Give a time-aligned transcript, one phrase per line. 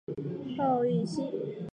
[0.57, 1.21] 号玉溪。